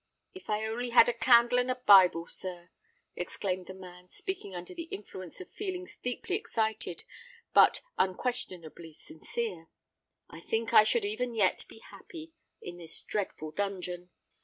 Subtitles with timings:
[0.33, 2.71] "If I only had a candle and a Bible, sir,"
[3.15, 7.03] exclaimed the man, speaking under the influence of feelings deeply excited
[7.53, 9.69] but unquestionably sincere,
[10.27, 12.33] "I think I should even yet be happy
[12.63, 14.09] in this dreadful dungeon."